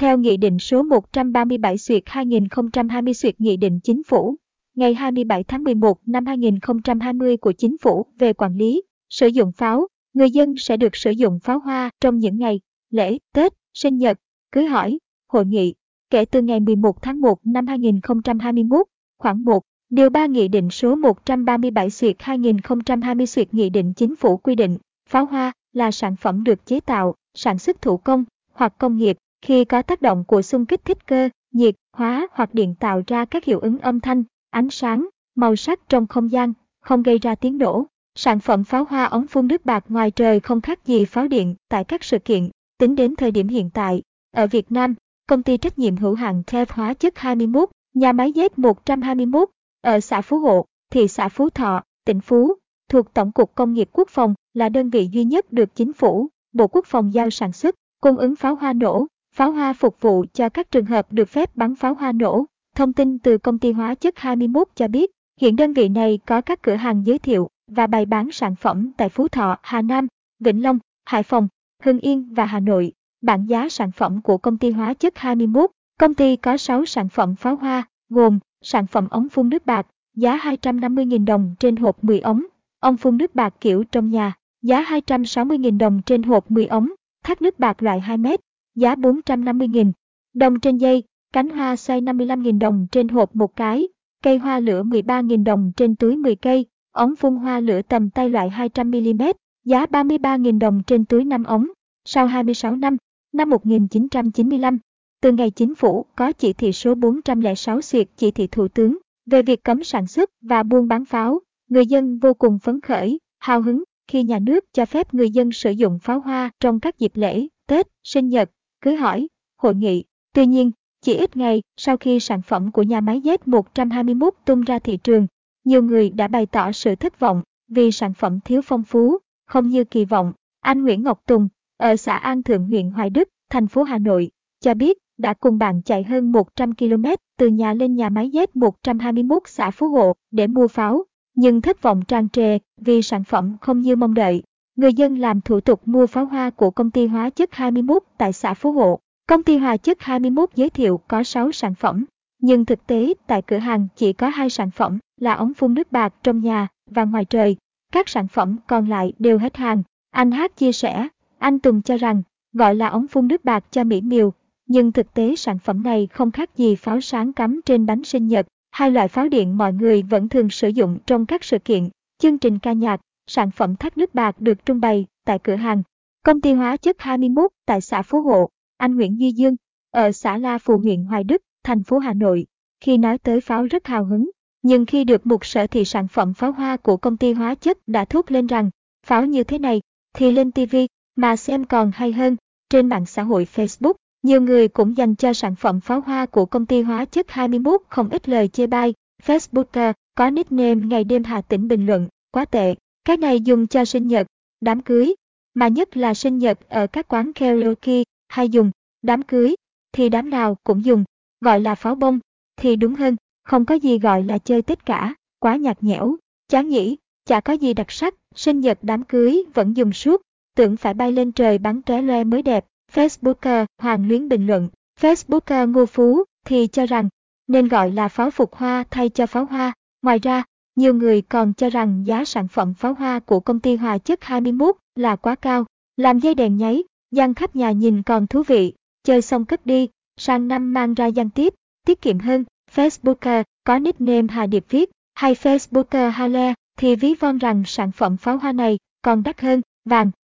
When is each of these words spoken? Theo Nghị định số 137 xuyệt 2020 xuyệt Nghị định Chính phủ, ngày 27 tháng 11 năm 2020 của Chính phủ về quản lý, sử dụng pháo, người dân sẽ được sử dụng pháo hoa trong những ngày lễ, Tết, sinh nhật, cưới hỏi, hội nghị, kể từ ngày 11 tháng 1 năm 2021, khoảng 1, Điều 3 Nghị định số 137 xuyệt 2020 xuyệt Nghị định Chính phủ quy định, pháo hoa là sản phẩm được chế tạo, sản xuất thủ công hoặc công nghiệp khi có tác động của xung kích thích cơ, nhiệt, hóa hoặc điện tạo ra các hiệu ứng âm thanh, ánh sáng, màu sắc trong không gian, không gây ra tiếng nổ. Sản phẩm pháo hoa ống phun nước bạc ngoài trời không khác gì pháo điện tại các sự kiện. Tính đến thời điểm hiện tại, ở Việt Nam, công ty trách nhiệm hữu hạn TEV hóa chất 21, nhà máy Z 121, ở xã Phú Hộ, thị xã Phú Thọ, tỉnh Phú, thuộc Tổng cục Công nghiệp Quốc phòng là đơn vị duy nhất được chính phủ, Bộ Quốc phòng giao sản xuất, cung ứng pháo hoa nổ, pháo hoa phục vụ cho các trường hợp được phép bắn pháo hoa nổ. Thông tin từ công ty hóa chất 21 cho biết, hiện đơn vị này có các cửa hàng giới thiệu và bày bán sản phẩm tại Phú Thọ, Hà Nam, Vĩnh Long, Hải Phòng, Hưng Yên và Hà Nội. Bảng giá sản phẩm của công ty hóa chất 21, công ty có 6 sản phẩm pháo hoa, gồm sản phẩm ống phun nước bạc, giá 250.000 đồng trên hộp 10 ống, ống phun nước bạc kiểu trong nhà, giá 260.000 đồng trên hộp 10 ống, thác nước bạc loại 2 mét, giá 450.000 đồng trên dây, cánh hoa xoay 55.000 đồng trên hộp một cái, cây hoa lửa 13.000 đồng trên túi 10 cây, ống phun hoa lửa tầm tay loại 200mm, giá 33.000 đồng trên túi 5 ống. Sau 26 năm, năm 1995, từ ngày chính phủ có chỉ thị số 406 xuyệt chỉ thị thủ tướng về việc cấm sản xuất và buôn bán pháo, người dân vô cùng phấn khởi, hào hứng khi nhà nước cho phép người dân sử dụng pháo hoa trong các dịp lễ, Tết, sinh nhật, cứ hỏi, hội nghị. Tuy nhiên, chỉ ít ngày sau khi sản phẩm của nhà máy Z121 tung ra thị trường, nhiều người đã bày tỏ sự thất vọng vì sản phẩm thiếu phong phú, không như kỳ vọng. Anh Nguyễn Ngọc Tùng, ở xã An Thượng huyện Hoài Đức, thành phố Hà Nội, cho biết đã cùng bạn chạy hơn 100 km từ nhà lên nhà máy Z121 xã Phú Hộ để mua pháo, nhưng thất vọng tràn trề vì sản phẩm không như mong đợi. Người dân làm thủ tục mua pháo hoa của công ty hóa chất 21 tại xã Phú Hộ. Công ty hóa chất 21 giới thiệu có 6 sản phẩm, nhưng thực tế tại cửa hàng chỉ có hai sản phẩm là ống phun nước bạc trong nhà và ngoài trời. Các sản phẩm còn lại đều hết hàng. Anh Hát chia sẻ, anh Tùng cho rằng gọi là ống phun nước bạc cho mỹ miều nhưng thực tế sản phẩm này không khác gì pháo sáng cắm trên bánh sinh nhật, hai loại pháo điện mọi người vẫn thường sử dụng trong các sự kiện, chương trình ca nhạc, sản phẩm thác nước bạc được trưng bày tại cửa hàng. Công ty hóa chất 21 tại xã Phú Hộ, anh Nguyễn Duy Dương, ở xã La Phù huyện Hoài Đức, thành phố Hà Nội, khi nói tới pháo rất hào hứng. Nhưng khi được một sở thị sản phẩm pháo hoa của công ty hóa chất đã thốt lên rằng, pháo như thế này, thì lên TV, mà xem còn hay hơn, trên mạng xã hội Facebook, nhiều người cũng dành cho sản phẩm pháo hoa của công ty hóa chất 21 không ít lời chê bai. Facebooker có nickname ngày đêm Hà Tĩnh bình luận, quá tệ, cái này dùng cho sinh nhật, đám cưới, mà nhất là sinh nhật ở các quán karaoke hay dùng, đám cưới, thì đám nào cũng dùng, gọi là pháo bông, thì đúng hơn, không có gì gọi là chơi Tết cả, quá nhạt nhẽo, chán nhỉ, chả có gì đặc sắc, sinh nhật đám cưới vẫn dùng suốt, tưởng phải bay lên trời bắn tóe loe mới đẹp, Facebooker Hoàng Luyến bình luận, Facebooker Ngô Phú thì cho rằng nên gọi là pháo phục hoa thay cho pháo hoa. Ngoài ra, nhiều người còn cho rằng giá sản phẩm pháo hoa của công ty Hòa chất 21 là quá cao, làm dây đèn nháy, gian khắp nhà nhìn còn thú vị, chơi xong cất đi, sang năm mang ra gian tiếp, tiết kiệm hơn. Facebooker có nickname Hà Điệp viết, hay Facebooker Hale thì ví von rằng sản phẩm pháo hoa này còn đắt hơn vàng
Theo 0.00 0.18
Nghị 0.18 0.36
định 0.36 0.58
số 0.58 0.82
137 0.82 1.78
xuyệt 1.78 2.02
2020 2.06 3.14
xuyệt 3.14 3.40
Nghị 3.40 3.56
định 3.56 3.80
Chính 3.80 4.02
phủ, 4.04 4.36
ngày 4.74 4.94
27 4.94 5.44
tháng 5.44 5.64
11 5.64 5.98
năm 6.06 6.26
2020 6.26 7.36
của 7.36 7.52
Chính 7.52 7.78
phủ 7.78 8.06
về 8.18 8.32
quản 8.32 8.56
lý, 8.56 8.82
sử 9.10 9.26
dụng 9.26 9.52
pháo, 9.52 9.86
người 10.14 10.30
dân 10.30 10.54
sẽ 10.58 10.76
được 10.76 10.96
sử 10.96 11.10
dụng 11.10 11.38
pháo 11.40 11.58
hoa 11.58 11.90
trong 12.00 12.18
những 12.18 12.38
ngày 12.38 12.60
lễ, 12.90 13.18
Tết, 13.32 13.52
sinh 13.74 13.98
nhật, 13.98 14.18
cưới 14.52 14.64
hỏi, 14.64 14.98
hội 15.28 15.46
nghị, 15.46 15.74
kể 16.10 16.24
từ 16.24 16.42
ngày 16.42 16.60
11 16.60 17.02
tháng 17.02 17.20
1 17.20 17.38
năm 17.44 17.66
2021, 17.66 18.86
khoảng 19.18 19.44
1, 19.44 19.62
Điều 19.90 20.10
3 20.10 20.26
Nghị 20.26 20.48
định 20.48 20.70
số 20.70 20.94
137 20.94 21.90
xuyệt 21.90 22.16
2020 22.18 23.26
xuyệt 23.26 23.54
Nghị 23.54 23.70
định 23.70 23.92
Chính 23.94 24.16
phủ 24.16 24.36
quy 24.36 24.54
định, 24.54 24.78
pháo 25.08 25.24
hoa 25.24 25.52
là 25.72 25.90
sản 25.90 26.16
phẩm 26.16 26.44
được 26.44 26.66
chế 26.66 26.80
tạo, 26.80 27.14
sản 27.34 27.58
xuất 27.58 27.82
thủ 27.82 27.96
công 27.96 28.24
hoặc 28.52 28.74
công 28.78 28.96
nghiệp 28.96 29.16
khi 29.42 29.64
có 29.64 29.82
tác 29.82 30.02
động 30.02 30.24
của 30.24 30.42
xung 30.42 30.66
kích 30.66 30.84
thích 30.84 31.06
cơ, 31.06 31.28
nhiệt, 31.52 31.74
hóa 31.92 32.28
hoặc 32.32 32.54
điện 32.54 32.74
tạo 32.80 33.02
ra 33.06 33.24
các 33.24 33.44
hiệu 33.44 33.60
ứng 33.60 33.78
âm 33.78 34.00
thanh, 34.00 34.24
ánh 34.50 34.70
sáng, 34.70 35.08
màu 35.34 35.56
sắc 35.56 35.80
trong 35.88 36.06
không 36.06 36.30
gian, 36.30 36.52
không 36.80 37.02
gây 37.02 37.18
ra 37.18 37.34
tiếng 37.34 37.58
nổ. 37.58 37.86
Sản 38.14 38.40
phẩm 38.40 38.64
pháo 38.64 38.84
hoa 38.84 39.04
ống 39.04 39.26
phun 39.26 39.48
nước 39.48 39.64
bạc 39.64 39.84
ngoài 39.88 40.10
trời 40.10 40.40
không 40.40 40.60
khác 40.60 40.86
gì 40.86 41.04
pháo 41.04 41.28
điện 41.28 41.54
tại 41.68 41.84
các 41.84 42.04
sự 42.04 42.18
kiện. 42.18 42.50
Tính 42.78 42.96
đến 42.96 43.16
thời 43.16 43.30
điểm 43.30 43.48
hiện 43.48 43.70
tại, 43.70 44.02
ở 44.30 44.46
Việt 44.46 44.72
Nam, 44.72 44.94
công 45.26 45.42
ty 45.42 45.56
trách 45.56 45.78
nhiệm 45.78 45.96
hữu 45.96 46.14
hạn 46.14 46.42
TEV 46.46 46.70
hóa 46.70 46.94
chất 46.94 47.18
21, 47.18 47.68
nhà 47.94 48.12
máy 48.12 48.32
Z 48.32 48.48
121, 48.56 49.48
ở 49.80 50.00
xã 50.00 50.20
Phú 50.20 50.38
Hộ, 50.38 50.64
thị 50.90 51.08
xã 51.08 51.28
Phú 51.28 51.50
Thọ, 51.50 51.82
tỉnh 52.04 52.20
Phú, 52.20 52.54
thuộc 52.88 53.14
Tổng 53.14 53.32
cục 53.32 53.54
Công 53.54 53.72
nghiệp 53.72 53.88
Quốc 53.92 54.08
phòng 54.08 54.34
là 54.54 54.68
đơn 54.68 54.90
vị 54.90 55.08
duy 55.12 55.24
nhất 55.24 55.52
được 55.52 55.74
chính 55.74 55.92
phủ, 55.92 56.28
Bộ 56.52 56.66
Quốc 56.66 56.86
phòng 56.86 57.14
giao 57.14 57.30
sản 57.30 57.52
xuất, 57.52 57.74
cung 58.00 58.16
ứng 58.16 58.36
pháo 58.36 58.54
hoa 58.54 58.72
nổ, 58.72 59.06
pháo 59.40 59.52
hoa 59.52 59.72
phục 59.72 60.00
vụ 60.00 60.24
cho 60.32 60.48
các 60.48 60.70
trường 60.70 60.84
hợp 60.84 61.12
được 61.12 61.28
phép 61.28 61.56
bắn 61.56 61.74
pháo 61.74 61.94
hoa 61.94 62.12
nổ. 62.12 62.44
Thông 62.76 62.92
tin 62.92 63.18
từ 63.18 63.38
công 63.38 63.58
ty 63.58 63.72
hóa 63.72 63.94
chất 63.94 64.18
21 64.18 64.68
cho 64.74 64.88
biết, 64.88 65.10
hiện 65.40 65.56
đơn 65.56 65.72
vị 65.72 65.88
này 65.88 66.18
có 66.26 66.40
các 66.40 66.62
cửa 66.62 66.74
hàng 66.74 67.06
giới 67.06 67.18
thiệu 67.18 67.50
và 67.66 67.86
bày 67.86 68.06
bán 68.06 68.30
sản 68.32 68.54
phẩm 68.56 68.92
tại 68.96 69.08
Phú 69.08 69.28
Thọ, 69.28 69.56
Hà 69.62 69.82
Nam, 69.82 70.06
Vĩnh 70.40 70.62
Long, 70.62 70.78
Hải 71.04 71.22
Phòng, 71.22 71.48
Hưng 71.82 71.98
Yên 71.98 72.34
và 72.34 72.44
Hà 72.44 72.60
Nội. 72.60 72.92
Bảng 73.22 73.48
giá 73.48 73.68
sản 73.68 73.90
phẩm 73.92 74.22
của 74.22 74.38
công 74.38 74.58
ty 74.58 74.70
hóa 74.70 74.94
chất 74.94 75.18
21, 75.18 75.70
công 75.98 76.14
ty 76.14 76.36
có 76.36 76.56
6 76.56 76.86
sản 76.86 77.08
phẩm 77.08 77.34
pháo 77.36 77.56
hoa, 77.56 77.88
gồm 78.08 78.38
sản 78.62 78.86
phẩm 78.86 79.08
ống 79.10 79.28
phun 79.28 79.48
nước 79.48 79.66
bạc, 79.66 79.86
giá 80.16 80.36
250.000 80.36 81.24
đồng 81.24 81.54
trên 81.58 81.76
hộp 81.76 82.04
10 82.04 82.20
ống, 82.20 82.46
ống 82.80 82.96
phun 82.96 83.16
nước 83.16 83.34
bạc 83.34 83.54
kiểu 83.60 83.84
trong 83.84 84.10
nhà, 84.10 84.32
giá 84.62 84.82
260.000 84.82 85.78
đồng 85.78 86.02
trên 86.06 86.22
hộp 86.22 86.50
10 86.50 86.66
ống, 86.66 86.88
thác 87.24 87.42
nước 87.42 87.58
bạc 87.58 87.82
loại 87.82 88.00
2 88.00 88.16
mét, 88.16 88.40
giá 88.74 88.94
450.000 88.94 89.92
đồng 90.34 90.60
trên 90.60 90.76
dây, 90.76 91.02
cánh 91.32 91.48
hoa 91.48 91.76
xoay 91.76 92.00
55.000 92.00 92.58
đồng 92.58 92.86
trên 92.92 93.08
hộp 93.08 93.36
một 93.36 93.56
cái, 93.56 93.88
cây 94.22 94.38
hoa 94.38 94.60
lửa 94.60 94.82
13.000 94.82 95.44
đồng 95.44 95.72
trên 95.76 95.96
túi 95.96 96.16
10 96.16 96.36
cây, 96.36 96.66
ống 96.92 97.16
phun 97.16 97.36
hoa 97.36 97.60
lửa 97.60 97.82
tầm 97.82 98.10
tay 98.10 98.28
loại 98.28 98.50
200mm, 98.50 99.34
giá 99.64 99.86
33.000 99.86 100.58
đồng 100.58 100.82
trên 100.86 101.04
túi 101.04 101.24
5 101.24 101.44
ống. 101.44 101.66
Sau 102.04 102.26
26 102.26 102.76
năm, 102.76 102.96
năm 103.32 103.50
1995, 103.50 104.78
từ 105.22 105.32
ngày 105.32 105.50
chính 105.50 105.74
phủ 105.74 106.06
có 106.16 106.32
chỉ 106.32 106.52
thị 106.52 106.72
số 106.72 106.94
406 106.94 107.80
xuyệt 107.80 108.08
chỉ 108.16 108.30
thị 108.30 108.46
thủ 108.46 108.68
tướng 108.68 108.98
về 109.26 109.42
việc 109.42 109.64
cấm 109.64 109.84
sản 109.84 110.06
xuất 110.06 110.30
và 110.40 110.62
buôn 110.62 110.88
bán 110.88 111.04
pháo, 111.04 111.40
người 111.68 111.86
dân 111.86 112.18
vô 112.18 112.34
cùng 112.34 112.58
phấn 112.58 112.80
khởi, 112.80 113.18
hào 113.38 113.62
hứng 113.62 113.84
khi 114.08 114.22
nhà 114.22 114.38
nước 114.38 114.64
cho 114.72 114.86
phép 114.86 115.14
người 115.14 115.30
dân 115.30 115.52
sử 115.52 115.70
dụng 115.70 115.98
pháo 115.98 116.20
hoa 116.20 116.50
trong 116.60 116.80
các 116.80 116.98
dịp 116.98 117.12
lễ, 117.14 117.46
Tết, 117.66 117.86
sinh 118.04 118.28
nhật, 118.28 118.50
cứ 118.80 118.96
hỏi, 118.96 119.28
hội 119.56 119.74
nghị. 119.74 120.04
Tuy 120.32 120.46
nhiên, 120.46 120.70
chỉ 121.00 121.14
ít 121.14 121.36
ngày 121.36 121.62
sau 121.76 121.96
khi 121.96 122.20
sản 122.20 122.42
phẩm 122.42 122.72
của 122.72 122.82
nhà 122.82 123.00
máy 123.00 123.20
Z121 123.20 124.30
tung 124.44 124.60
ra 124.60 124.78
thị 124.78 124.96
trường, 124.96 125.26
nhiều 125.64 125.82
người 125.82 126.10
đã 126.10 126.28
bày 126.28 126.46
tỏ 126.46 126.72
sự 126.72 126.94
thất 126.94 127.20
vọng 127.20 127.42
vì 127.68 127.92
sản 127.92 128.14
phẩm 128.14 128.40
thiếu 128.44 128.60
phong 128.64 128.82
phú, 128.82 129.18
không 129.46 129.68
như 129.68 129.84
kỳ 129.84 130.04
vọng. 130.04 130.32
Anh 130.60 130.82
Nguyễn 130.82 131.02
Ngọc 131.02 131.22
Tùng, 131.26 131.48
ở 131.76 131.96
xã 131.96 132.16
An 132.16 132.42
Thượng 132.42 132.66
huyện 132.66 132.90
Hoài 132.90 133.10
Đức, 133.10 133.28
thành 133.50 133.66
phố 133.66 133.82
Hà 133.82 133.98
Nội, 133.98 134.30
cho 134.60 134.74
biết 134.74 134.98
đã 135.18 135.34
cùng 135.34 135.58
bạn 135.58 135.82
chạy 135.82 136.02
hơn 136.02 136.32
100 136.32 136.74
km 136.74 137.04
từ 137.38 137.48
nhà 137.48 137.74
lên 137.74 137.94
nhà 137.94 138.08
máy 138.08 138.30
Z121 138.30 139.38
xã 139.46 139.70
Phú 139.70 139.88
Hộ 139.88 140.12
để 140.30 140.46
mua 140.46 140.68
pháo, 140.68 141.04
nhưng 141.34 141.60
thất 141.60 141.82
vọng 141.82 142.02
tràn 142.08 142.28
trề 142.28 142.58
vì 142.80 143.02
sản 143.02 143.24
phẩm 143.24 143.56
không 143.60 143.80
như 143.80 143.96
mong 143.96 144.14
đợi. 144.14 144.42
Người 144.80 144.94
dân 144.94 145.18
làm 145.18 145.40
thủ 145.40 145.60
tục 145.60 145.88
mua 145.88 146.06
pháo 146.06 146.24
hoa 146.24 146.50
của 146.50 146.70
công 146.70 146.90
ty 146.90 147.06
hóa 147.06 147.30
chất 147.30 147.54
21 147.54 148.02
tại 148.18 148.32
xã 148.32 148.54
Phú 148.54 148.72
Hộ. 148.72 148.98
Công 149.28 149.42
ty 149.42 149.56
hóa 149.56 149.76
chất 149.76 150.00
21 150.00 150.50
giới 150.54 150.70
thiệu 150.70 151.00
có 151.08 151.22
6 151.22 151.52
sản 151.52 151.74
phẩm, 151.74 152.04
nhưng 152.42 152.64
thực 152.64 152.86
tế 152.86 153.14
tại 153.26 153.42
cửa 153.42 153.58
hàng 153.58 153.88
chỉ 153.96 154.12
có 154.12 154.28
hai 154.28 154.50
sản 154.50 154.70
phẩm 154.70 154.98
là 155.20 155.34
ống 155.34 155.54
phun 155.54 155.74
nước 155.74 155.92
bạc 155.92 156.14
trong 156.22 156.40
nhà 156.40 156.68
và 156.90 157.04
ngoài 157.04 157.24
trời. 157.24 157.56
Các 157.92 158.08
sản 158.08 158.28
phẩm 158.28 158.56
còn 158.66 158.88
lại 158.88 159.12
đều 159.18 159.38
hết 159.38 159.56
hàng. 159.56 159.82
Anh 160.10 160.30
Hát 160.30 160.56
chia 160.56 160.72
sẻ, 160.72 161.08
anh 161.38 161.58
Tùng 161.58 161.82
cho 161.82 161.96
rằng 161.96 162.22
gọi 162.52 162.74
là 162.74 162.88
ống 162.88 163.06
phun 163.06 163.28
nước 163.28 163.44
bạc 163.44 163.64
cho 163.70 163.84
mỹ 163.84 164.00
miều 164.00 164.32
nhưng 164.66 164.92
thực 164.92 165.14
tế 165.14 165.36
sản 165.36 165.58
phẩm 165.58 165.82
này 165.82 166.08
không 166.12 166.30
khác 166.30 166.56
gì 166.56 166.76
pháo 166.76 167.00
sáng 167.00 167.32
cắm 167.32 167.60
trên 167.66 167.86
bánh 167.86 168.04
sinh 168.04 168.28
nhật, 168.28 168.46
hai 168.70 168.90
loại 168.90 169.08
pháo 169.08 169.28
điện 169.28 169.58
mọi 169.58 169.72
người 169.72 170.02
vẫn 170.02 170.28
thường 170.28 170.50
sử 170.50 170.68
dụng 170.68 170.98
trong 171.06 171.26
các 171.26 171.44
sự 171.44 171.58
kiện, 171.58 171.88
chương 172.18 172.38
trình 172.38 172.58
ca 172.58 172.72
nhạc, 172.72 173.00
sản 173.30 173.50
phẩm 173.50 173.76
thác 173.76 173.98
nước 173.98 174.14
bạc 174.14 174.40
được 174.40 174.66
trưng 174.66 174.80
bày 174.80 175.06
tại 175.24 175.38
cửa 175.38 175.54
hàng. 175.54 175.82
Công 176.24 176.40
ty 176.40 176.52
hóa 176.52 176.76
chất 176.76 176.96
21 176.98 177.50
tại 177.66 177.80
xã 177.80 178.02
Phú 178.02 178.22
Hộ, 178.22 178.48
anh 178.76 178.96
Nguyễn 178.96 179.20
Duy 179.20 179.32
Dương, 179.32 179.56
ở 179.90 180.12
xã 180.12 180.38
La 180.38 180.58
Phù 180.58 180.78
huyện 180.78 181.04
Hoài 181.04 181.24
Đức, 181.24 181.42
thành 181.64 181.82
phố 181.82 181.98
Hà 181.98 182.12
Nội, 182.12 182.46
khi 182.80 182.98
nói 182.98 183.18
tới 183.18 183.40
pháo 183.40 183.66
rất 183.66 183.86
hào 183.86 184.04
hứng. 184.04 184.30
Nhưng 184.62 184.86
khi 184.86 185.04
được 185.04 185.26
một 185.26 185.44
sở 185.44 185.66
thị 185.66 185.84
sản 185.84 186.08
phẩm 186.08 186.34
pháo 186.34 186.52
hoa 186.52 186.76
của 186.76 186.96
công 186.96 187.16
ty 187.16 187.32
hóa 187.32 187.54
chất 187.54 187.78
đã 187.86 188.04
thốt 188.04 188.30
lên 188.30 188.46
rằng, 188.46 188.70
pháo 189.06 189.26
như 189.26 189.44
thế 189.44 189.58
này, 189.58 189.80
thì 190.14 190.30
lên 190.30 190.52
TV, 190.52 190.76
mà 191.16 191.36
xem 191.36 191.64
còn 191.64 191.90
hay 191.94 192.12
hơn, 192.12 192.36
trên 192.70 192.88
mạng 192.88 193.06
xã 193.06 193.22
hội 193.22 193.46
Facebook, 193.54 193.94
nhiều 194.22 194.40
người 194.40 194.68
cũng 194.68 194.96
dành 194.96 195.14
cho 195.14 195.32
sản 195.32 195.56
phẩm 195.56 195.80
pháo 195.80 196.00
hoa 196.00 196.26
của 196.26 196.46
công 196.46 196.66
ty 196.66 196.82
hóa 196.82 197.04
chất 197.04 197.30
21 197.30 197.80
không 197.88 198.08
ít 198.08 198.28
lời 198.28 198.48
chê 198.48 198.66
bai. 198.66 198.94
Facebooker 199.26 199.92
có 200.14 200.30
nickname 200.30 200.86
ngày 200.86 201.04
đêm 201.04 201.24
Hà 201.24 201.40
Tĩnh 201.40 201.68
bình 201.68 201.86
luận, 201.86 202.08
quá 202.32 202.44
tệ, 202.44 202.74
cái 203.04 203.16
này 203.16 203.40
dùng 203.40 203.66
cho 203.66 203.84
sinh 203.84 204.08
nhật, 204.08 204.26
đám 204.60 204.80
cưới, 204.80 205.14
mà 205.54 205.68
nhất 205.68 205.96
là 205.96 206.14
sinh 206.14 206.38
nhật 206.38 206.58
ở 206.68 206.86
các 206.86 207.08
quán 207.08 207.32
karaoke 207.32 208.02
hay 208.28 208.48
dùng, 208.48 208.70
đám 209.02 209.22
cưới, 209.22 209.54
thì 209.92 210.08
đám 210.08 210.30
nào 210.30 210.56
cũng 210.64 210.84
dùng, 210.84 211.04
gọi 211.40 211.60
là 211.60 211.74
pháo 211.74 211.94
bông, 211.94 212.18
thì 212.56 212.76
đúng 212.76 212.94
hơn, 212.94 213.16
không 213.44 213.64
có 213.64 213.74
gì 213.74 213.98
gọi 213.98 214.22
là 214.22 214.38
chơi 214.38 214.62
Tết 214.62 214.86
cả, 214.86 215.14
quá 215.38 215.56
nhạt 215.56 215.82
nhẽo, 215.82 216.16
chán 216.48 216.68
nhỉ, 216.68 216.96
chả 217.24 217.40
có 217.40 217.52
gì 217.52 217.74
đặc 217.74 217.90
sắc, 217.90 218.14
sinh 218.34 218.60
nhật 218.60 218.78
đám 218.82 219.04
cưới 219.04 219.44
vẫn 219.54 219.76
dùng 219.76 219.92
suốt, 219.92 220.22
tưởng 220.56 220.76
phải 220.76 220.94
bay 220.94 221.12
lên 221.12 221.32
trời 221.32 221.58
bắn 221.58 221.82
tóe 221.82 222.02
loe 222.02 222.24
mới 222.24 222.42
đẹp, 222.42 222.66
Facebooker 222.92 223.66
Hoàng 223.78 224.08
Luyến 224.08 224.28
bình 224.28 224.46
luận, 224.46 224.68
Facebooker 225.00 225.72
Ngô 225.72 225.86
Phú 225.86 226.24
thì 226.46 226.66
cho 226.66 226.86
rằng 226.86 227.08
nên 227.46 227.68
gọi 227.68 227.90
là 227.90 228.08
pháo 228.08 228.30
phục 228.30 228.54
hoa 228.54 228.84
thay 228.90 229.08
cho 229.08 229.26
pháo 229.26 229.44
hoa. 229.44 229.72
Ngoài 230.02 230.18
ra, 230.18 230.44
nhiều 230.76 230.94
người 230.94 231.22
còn 231.22 231.54
cho 231.54 231.70
rằng 231.70 232.06
giá 232.06 232.24
sản 232.24 232.48
phẩm 232.48 232.74
pháo 232.74 232.94
hoa 232.94 233.18
của 233.18 233.40
công 233.40 233.60
ty 233.60 233.76
Hòa 233.76 233.98
chất 233.98 234.24
21 234.24 234.76
là 234.94 235.16
quá 235.16 235.34
cao, 235.34 235.64
làm 235.96 236.18
dây 236.18 236.34
đèn 236.34 236.56
nháy, 236.56 236.82
gian 237.10 237.34
khắp 237.34 237.56
nhà 237.56 237.70
nhìn 237.70 238.02
còn 238.02 238.26
thú 238.26 238.42
vị, 238.42 238.72
chơi 239.04 239.22
xong 239.22 239.44
cất 239.44 239.66
đi, 239.66 239.88
sang 240.16 240.48
năm 240.48 240.72
mang 240.72 240.94
ra 240.94 241.06
gian 241.06 241.30
tiếp, 241.30 241.54
tiết 241.86 242.02
kiệm 242.02 242.18
hơn. 242.18 242.44
Facebooker 242.74 243.44
có 243.64 243.78
nickname 243.78 244.26
Hà 244.30 244.46
Điệp 244.46 244.64
viết, 244.68 244.90
hay 245.14 245.34
Facebooker 245.34 246.10
Hale 246.10 246.54
thì 246.78 246.96
ví 246.96 247.14
von 247.14 247.38
rằng 247.38 247.62
sản 247.66 247.92
phẩm 247.92 248.16
pháo 248.16 248.38
hoa 248.38 248.52
này 248.52 248.78
còn 249.02 249.22
đắt 249.22 249.40
hơn 249.40 249.60
vàng 249.84 250.10